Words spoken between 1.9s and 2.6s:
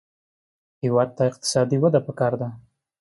پکار ده